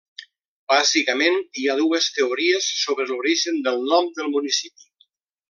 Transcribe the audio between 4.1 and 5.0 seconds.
del municipi.